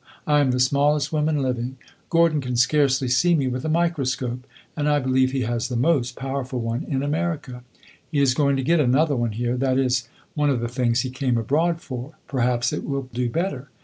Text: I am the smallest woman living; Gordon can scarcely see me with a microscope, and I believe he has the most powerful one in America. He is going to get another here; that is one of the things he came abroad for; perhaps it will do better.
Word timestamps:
I 0.25 0.39
am 0.39 0.49
the 0.49 0.59
smallest 0.59 1.13
woman 1.13 1.43
living; 1.43 1.77
Gordon 2.09 2.41
can 2.41 2.55
scarcely 2.55 3.07
see 3.07 3.35
me 3.35 3.47
with 3.47 3.63
a 3.65 3.69
microscope, 3.69 4.47
and 4.75 4.89
I 4.89 4.97
believe 4.97 5.31
he 5.31 5.41
has 5.41 5.67
the 5.67 5.75
most 5.75 6.15
powerful 6.15 6.59
one 6.59 6.83
in 6.85 7.03
America. 7.03 7.61
He 8.09 8.19
is 8.19 8.33
going 8.33 8.55
to 8.55 8.63
get 8.63 8.79
another 8.79 9.15
here; 9.27 9.55
that 9.57 9.77
is 9.77 10.09
one 10.33 10.49
of 10.49 10.59
the 10.59 10.67
things 10.67 11.01
he 11.01 11.11
came 11.11 11.37
abroad 11.37 11.81
for; 11.81 12.17
perhaps 12.27 12.73
it 12.73 12.83
will 12.83 13.09
do 13.13 13.29
better. 13.29 13.69